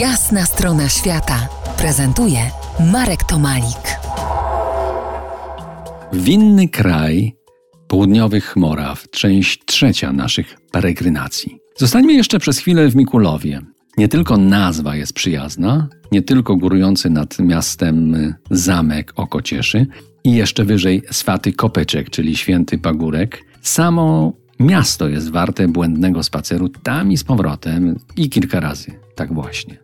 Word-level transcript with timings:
Jasna 0.00 0.46
strona 0.46 0.88
świata 0.88 1.48
prezentuje 1.78 2.38
Marek 2.92 3.24
Tomalik. 3.24 3.98
Winny 6.12 6.68
kraj 6.68 7.32
południowych 7.88 8.56
Moraw, 8.56 9.10
część 9.10 9.64
trzecia 9.64 10.12
naszych 10.12 10.56
peregrynacji. 10.70 11.58
Zostańmy 11.76 12.12
jeszcze 12.12 12.38
przez 12.38 12.58
chwilę 12.58 12.88
w 12.88 12.96
Mikulowie. 12.96 13.60
Nie 13.98 14.08
tylko 14.08 14.36
nazwa 14.36 14.96
jest 14.96 15.12
przyjazna, 15.12 15.88
nie 16.12 16.22
tylko 16.22 16.56
górujący 16.56 17.10
nad 17.10 17.38
miastem 17.38 18.14
zamek 18.50 19.12
oko 19.16 19.42
cieszy 19.42 19.86
i 20.24 20.32
jeszcze 20.32 20.64
wyżej 20.64 21.02
swaty 21.10 21.52
kopeczek, 21.52 22.10
czyli 22.10 22.36
święty 22.36 22.78
pagórek. 22.78 23.44
Samo 23.62 24.32
miasto 24.60 25.08
jest 25.08 25.30
warte 25.30 25.68
błędnego 25.68 26.22
spaceru 26.22 26.68
tam 26.68 27.12
i 27.12 27.16
z 27.16 27.24
powrotem 27.24 27.98
i 28.16 28.28
kilka 28.30 28.60
razy. 28.60 28.92
Tak 29.14 29.32
właśnie. 29.32 29.78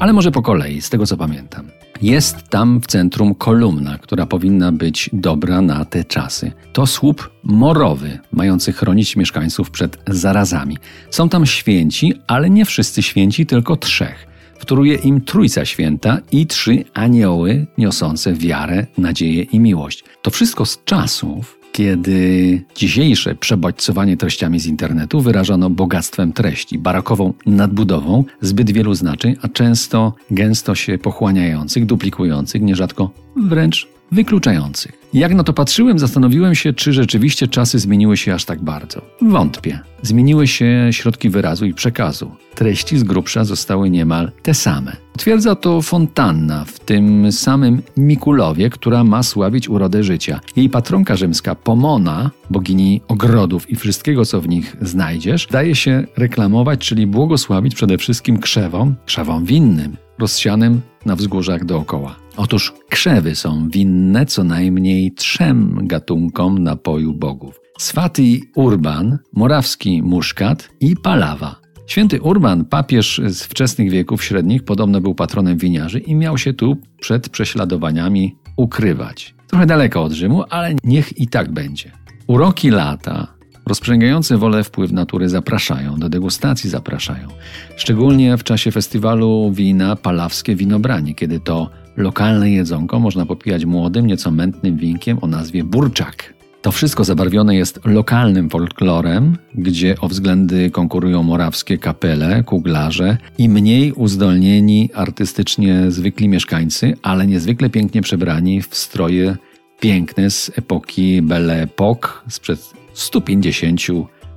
Ale 0.00 0.12
może 0.12 0.30
po 0.30 0.42
kolei, 0.42 0.80
z 0.80 0.90
tego 0.90 1.06
co 1.06 1.16
pamiętam. 1.16 1.66
Jest 2.02 2.48
tam 2.48 2.80
w 2.80 2.86
centrum 2.86 3.34
kolumna, 3.34 3.98
która 3.98 4.26
powinna 4.26 4.72
być 4.72 5.10
dobra 5.12 5.60
na 5.60 5.84
te 5.84 6.04
czasy. 6.04 6.52
To 6.72 6.86
słup 6.86 7.30
morowy, 7.44 8.18
mający 8.32 8.72
chronić 8.72 9.16
mieszkańców 9.16 9.70
przed 9.70 9.98
zarazami. 10.08 10.78
Są 11.10 11.28
tam 11.28 11.46
święci, 11.46 12.14
ale 12.26 12.50
nie 12.50 12.64
wszyscy 12.64 13.02
święci, 13.02 13.46
tylko 13.46 13.76
trzech. 13.76 14.26
Wtóruje 14.58 14.94
im 14.94 15.20
Trójca 15.20 15.64
Święta 15.64 16.18
i 16.32 16.46
trzy 16.46 16.84
anioły 16.94 17.66
niosące 17.78 18.32
wiarę, 18.32 18.86
nadzieję 18.98 19.42
i 19.42 19.60
miłość. 19.60 20.04
To 20.22 20.30
wszystko 20.30 20.66
z 20.66 20.84
czasów, 20.84 21.55
kiedy 21.76 22.62
dzisiejsze 22.74 23.34
przebodźcowanie 23.34 24.16
treściami 24.16 24.60
z 24.60 24.66
internetu 24.66 25.20
wyrażano 25.20 25.70
bogactwem 25.70 26.32
treści, 26.32 26.78
barakową 26.78 27.32
nadbudową 27.46 28.24
zbyt 28.40 28.70
wielu 28.70 28.94
znaczeń, 28.94 29.36
a 29.42 29.48
często 29.48 30.14
gęsto 30.30 30.74
się 30.74 30.98
pochłaniających, 30.98 31.86
duplikujących, 31.86 32.62
nierzadko 32.62 33.10
wręcz 33.36 33.88
wykluczających. 34.12 34.92
Jak 35.12 35.34
na 35.34 35.44
to 35.44 35.52
patrzyłem, 35.52 35.98
zastanowiłem 35.98 36.54
się, 36.54 36.72
czy 36.72 36.92
rzeczywiście 36.92 37.48
czasy 37.48 37.78
zmieniły 37.78 38.16
się 38.16 38.34
aż 38.34 38.44
tak 38.44 38.62
bardzo. 38.62 39.02
Wątpię. 39.22 39.80
Zmieniły 40.02 40.46
się 40.46 40.88
środki 40.90 41.30
wyrazu 41.30 41.66
i 41.66 41.74
przekazu. 41.74 42.30
Treści 42.54 42.98
z 42.98 43.02
grubsza 43.02 43.44
zostały 43.44 43.90
niemal 43.90 44.32
te 44.42 44.54
same. 44.54 44.96
Twierdza 45.18 45.54
to 45.54 45.82
fontanna 45.82 46.64
w 46.64 46.78
tym 46.80 47.32
samym 47.32 47.82
Mikulowie, 47.96 48.70
która 48.70 49.04
ma 49.04 49.22
sławić 49.22 49.68
urodę 49.68 50.04
życia. 50.04 50.40
Jej 50.56 50.70
patronka 50.70 51.16
rzymska 51.16 51.54
Pomona, 51.54 52.30
bogini 52.50 53.00
ogrodów 53.08 53.70
i 53.70 53.76
wszystkiego, 53.76 54.24
co 54.24 54.40
w 54.40 54.48
nich 54.48 54.76
znajdziesz, 54.82 55.46
daje 55.46 55.74
się 55.74 56.06
reklamować, 56.16 56.80
czyli 56.80 57.06
błogosławić 57.06 57.74
przede 57.74 57.98
wszystkim 57.98 58.38
krzewom, 58.38 58.94
krzewom 59.06 59.44
winnym, 59.44 59.96
rozsianym 60.18 60.80
na 61.06 61.16
wzgórzach 61.16 61.64
dookoła. 61.64 62.25
Otóż 62.36 62.72
krzewy 62.88 63.34
są 63.34 63.68
winne 63.68 64.26
co 64.26 64.44
najmniej 64.44 65.12
trzem 65.12 65.78
gatunkom 65.82 66.58
napoju 66.58 67.14
bogów. 67.14 67.60
Swaty 67.78 68.40
Urban, 68.54 69.18
morawski 69.32 70.02
muszkat 70.02 70.68
i 70.80 70.96
palawa. 70.96 71.60
Święty 71.86 72.20
Urban, 72.20 72.64
papież 72.64 73.20
z 73.26 73.42
wczesnych 73.42 73.90
wieków 73.90 74.24
średnich, 74.24 74.64
podobno 74.64 75.00
był 75.00 75.14
patronem 75.14 75.58
winiarzy 75.58 75.98
i 75.98 76.14
miał 76.14 76.38
się 76.38 76.52
tu 76.52 76.76
przed 77.00 77.28
prześladowaniami 77.28 78.36
ukrywać. 78.56 79.34
Trochę 79.46 79.66
daleko 79.66 80.02
od 80.02 80.12
Rzymu, 80.12 80.44
ale 80.50 80.74
niech 80.84 81.18
i 81.20 81.28
tak 81.28 81.52
będzie. 81.52 81.90
Uroki 82.26 82.70
lata, 82.70 83.35
rozprzęgające 83.66 84.38
wolę 84.38 84.64
wpływ 84.64 84.92
natury 84.92 85.28
zapraszają, 85.28 85.96
do 85.96 86.08
degustacji 86.08 86.70
zapraszają. 86.70 87.28
Szczególnie 87.76 88.36
w 88.36 88.44
czasie 88.44 88.72
festiwalu 88.72 89.52
wina 89.52 89.96
Palawskie 89.96 90.56
Winobranie, 90.56 91.14
kiedy 91.14 91.40
to 91.40 91.70
lokalne 91.96 92.50
jedzonko 92.50 93.00
można 93.00 93.26
popijać 93.26 93.64
młodym, 93.64 94.06
nieco 94.06 94.30
mętnym 94.30 94.76
winkiem 94.76 95.18
o 95.20 95.26
nazwie 95.26 95.64
burczak. 95.64 96.36
To 96.62 96.72
wszystko 96.72 97.04
zabarwione 97.04 97.56
jest 97.56 97.80
lokalnym 97.84 98.50
folklorem, 98.50 99.36
gdzie 99.54 99.94
o 100.00 100.08
względy 100.08 100.70
konkurują 100.70 101.22
morawskie 101.22 101.78
kapele, 101.78 102.42
kuglarze 102.42 103.16
i 103.38 103.48
mniej 103.48 103.92
uzdolnieni 103.92 104.90
artystycznie 104.94 105.90
zwykli 105.90 106.28
mieszkańcy, 106.28 106.96
ale 107.02 107.26
niezwykle 107.26 107.70
pięknie 107.70 108.02
przebrani 108.02 108.62
w 108.62 108.74
stroje 108.76 109.36
piękne 109.80 110.30
z 110.30 110.50
epoki 110.58 111.22
Belle 111.22 111.66
Époque 111.66 112.08
sprzed 112.28 112.85
150 112.96 113.80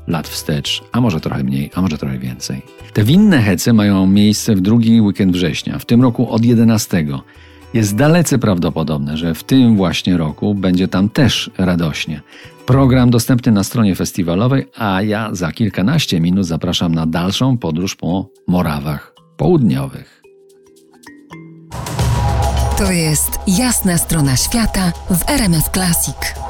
lat 0.08 0.28
wstecz, 0.28 0.84
a 0.92 1.02
może 1.02 1.20
trochę 1.20 1.44
mniej, 1.44 1.72
a 1.76 1.82
może 1.82 1.98
trochę 1.98 2.20
więcej. 2.20 2.62
Te 2.94 3.04
winne 3.04 3.42
hece 3.42 3.74
mają 3.74 4.08
miejsce 4.08 4.56
w 4.56 4.62
drugi 4.62 5.02
weekend 5.02 5.32
września, 5.32 5.80
w 5.80 5.86
tym 5.86 6.02
roku 6.02 6.30
od 6.30 6.46
11. 6.46 7.06
Jest 7.74 7.96
dalece 7.96 8.40
prawdopodobne, 8.40 9.18
że 9.18 9.34
w 9.34 9.44
tym 9.44 9.78
właśnie 9.78 10.18
roku 10.18 10.56
będzie 10.56 10.88
tam 10.88 11.10
też 11.10 11.52
radośnie. 11.58 12.22
Program 12.66 13.10
dostępny 13.10 13.52
na 13.52 13.64
stronie 13.64 13.96
festiwalowej, 13.96 14.66
a 14.78 15.02
ja 15.02 15.30
za 15.32 15.52
kilkanaście 15.52 16.20
minut 16.20 16.46
zapraszam 16.46 16.96
na 16.96 17.06
dalszą 17.06 17.58
podróż 17.58 17.96
po 17.96 18.30
Morawach 18.48 19.14
Południowych. 19.38 20.24
To 22.78 22.92
jest 22.92 23.40
jasna 23.48 23.98
strona 23.98 24.36
świata 24.36 24.92
w 25.10 25.30
RMS 25.30 25.70
Classic. 25.74 26.49